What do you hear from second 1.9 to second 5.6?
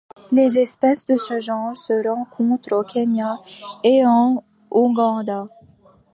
rencontrent au Kenya et en Ouganda.